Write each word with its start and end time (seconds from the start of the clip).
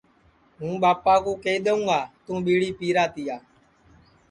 ہُوں 0.59 0.73
ٻاپا 0.81 1.15
کُو 1.23 1.31
کیہیدؔیوں 1.43 1.81
گا 1.87 1.99
تُوں 2.25 2.37
ٻِیڑی 2.45 2.69
پِیرا 2.79 3.05
تِیا 3.13 3.37